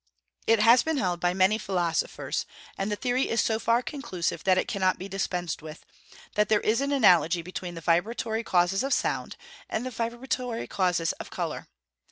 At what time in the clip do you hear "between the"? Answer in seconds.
7.43-7.81